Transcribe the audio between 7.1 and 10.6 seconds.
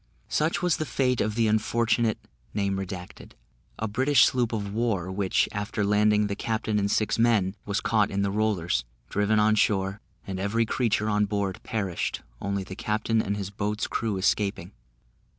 men, was caught in the rollers, driven on shore, and